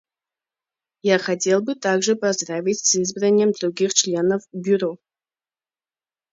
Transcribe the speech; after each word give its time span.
Я 1.03 1.19
хотел 1.19 1.61
бы 1.61 1.75
также 1.75 2.15
поздравить 2.15 2.83
с 2.83 2.95
избранием 2.95 3.51
других 3.51 3.93
членов 3.93 4.41
Бюро. 4.51 4.97